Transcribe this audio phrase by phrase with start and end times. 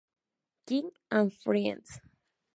[0.65, 2.01] King and Friends.